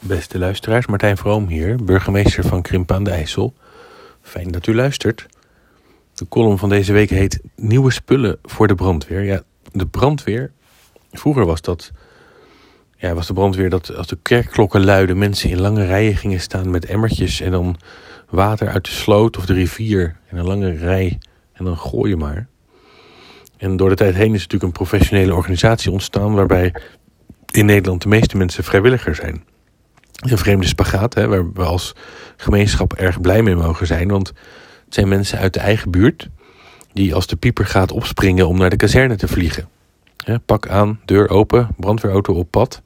[0.00, 3.54] Beste luisteraars, Martijn Vroom hier, burgemeester van Krimpen de IJssel.
[4.22, 5.26] Fijn dat u luistert.
[6.14, 9.22] De column van deze week heet Nieuwe spullen voor de brandweer.
[9.22, 9.42] Ja,
[9.72, 10.52] de brandweer,
[11.12, 11.92] vroeger was dat,
[12.96, 16.70] ja, was de brandweer dat als de kerkklokken luiden, mensen in lange rijen gingen staan
[16.70, 17.76] met emmertjes en dan
[18.28, 21.18] water uit de sloot of de rivier in een lange rij
[21.52, 22.48] en dan gooi je maar.
[23.56, 26.74] En door de tijd heen is natuurlijk een professionele organisatie ontstaan waarbij
[27.50, 29.44] in Nederland de meeste mensen vrijwilliger zijn.
[30.20, 31.92] Een vreemde spagaat, hè, waar we als
[32.36, 34.08] gemeenschap erg blij mee mogen zijn.
[34.08, 34.28] Want
[34.84, 36.28] het zijn mensen uit de eigen buurt
[36.92, 39.68] die als de pieper gaat opspringen om naar de kazerne te vliegen.
[40.46, 42.82] pak aan, deur open, brandweerauto op pad.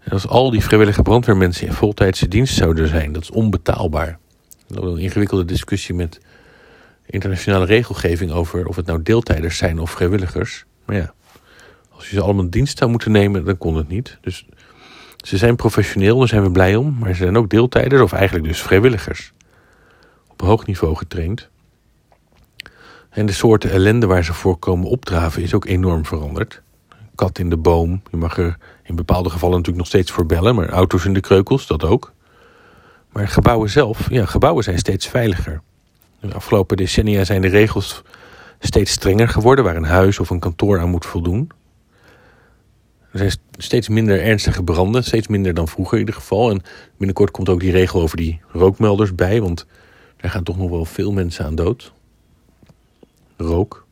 [0.00, 4.18] En als al die vrijwillige brandweermensen in voltijdse dienst zouden zijn, dat is onbetaalbaar.
[4.68, 6.20] Dat is een ingewikkelde discussie met
[7.06, 10.64] internationale regelgeving over of het nou deeltijders zijn of vrijwilligers.
[10.84, 11.14] Maar ja,
[11.90, 14.18] als je ze allemaal in dienst zou moeten nemen, dan kon het niet.
[14.20, 14.46] Dus
[15.24, 16.96] ze zijn professioneel, daar zijn we blij om.
[16.98, 19.32] Maar ze zijn ook deeltijders, of eigenlijk dus vrijwilligers.
[20.28, 21.48] Op hoog niveau getraind.
[23.10, 26.62] En de soorten ellende waar ze voor komen opdraven is ook enorm veranderd.
[27.14, 28.02] Kat in de boom.
[28.10, 30.54] Je mag er in bepaalde gevallen natuurlijk nog steeds voor bellen.
[30.54, 32.12] Maar auto's in de kreukels, dat ook.
[33.12, 35.60] Maar gebouwen zelf, ja, gebouwen zijn steeds veiliger.
[36.20, 38.02] De afgelopen decennia zijn de regels
[38.58, 39.64] steeds strenger geworden...
[39.64, 41.50] waar een huis of een kantoor aan moet voldoen.
[43.14, 46.50] Er zijn steeds minder ernstige branden, steeds minder dan vroeger in ieder geval.
[46.50, 46.62] En
[46.96, 49.66] binnenkort komt ook die regel over die rookmelders bij, want
[50.16, 51.92] daar gaan toch nog wel veel mensen aan dood.
[53.36, 53.86] Rook.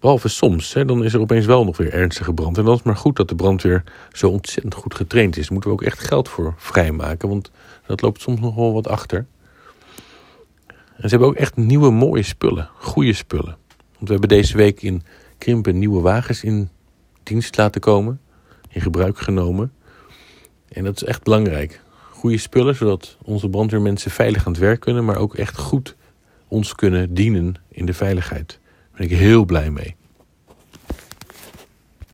[0.00, 2.58] Behalve soms, hè, dan is er opeens wel nog weer ernstige brand.
[2.58, 5.50] En dan is het maar goed dat de brandweer zo ontzettend goed getraind is.
[5.50, 7.50] Moeten we ook echt geld voor vrijmaken, want
[7.86, 9.26] dat loopt soms nog wel wat achter.
[10.66, 13.56] En ze hebben ook echt nieuwe mooie spullen, goede spullen.
[13.76, 15.02] Want we hebben deze week in
[15.38, 16.68] Krimpen nieuwe wagens in
[17.22, 18.20] dienst laten komen
[18.76, 19.72] in gebruik genomen.
[20.68, 21.80] En dat is echt belangrijk.
[22.10, 25.96] Goede spullen, zodat onze brandweermensen veilig aan het werk kunnen, maar ook echt goed
[26.48, 28.48] ons kunnen dienen in de veiligheid.
[28.48, 29.95] Daar ben ik heel blij mee.